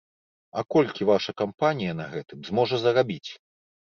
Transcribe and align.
А 0.59 0.61
колькі 0.75 1.07
ваша 1.09 1.35
кампанія 1.41 1.93
на 1.99 2.07
гэтым 2.13 2.39
зможа 2.47 2.75
зарабіць? 2.85 3.31